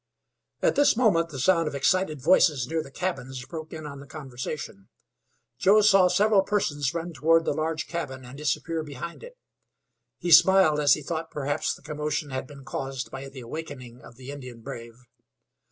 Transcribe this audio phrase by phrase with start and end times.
[0.63, 4.07] At this moment the sound of excited voices near the cabins broke in on the
[4.07, 4.89] conversation.
[5.59, 9.37] Joe saw several persons run toward the large cabin and disappear behind it.
[10.17, 14.15] He smiled as he thought perhaps the commotion had been caused by the awakening of
[14.15, 15.05] the Indian brave.